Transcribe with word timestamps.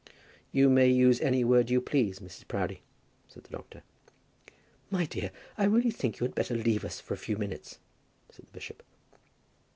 "You 0.51 0.67
may 0.71 0.87
use 0.89 1.21
any 1.21 1.43
word 1.43 1.69
you 1.69 1.79
please, 1.79 2.17
Mrs. 2.17 2.47
Proudie," 2.47 2.81
said 3.27 3.43
the 3.43 3.51
doctor. 3.51 3.83
"My 4.89 5.05
dear, 5.05 5.29
I 5.59 5.65
really 5.65 5.91
think 5.91 6.19
you 6.19 6.23
had 6.23 6.33
better 6.33 6.55
leave 6.55 6.83
us 6.83 6.99
for 6.99 7.13
a 7.13 7.17
few 7.17 7.37
minutes," 7.37 7.77
said 8.31 8.45
the 8.47 8.51
bishop. 8.51 8.81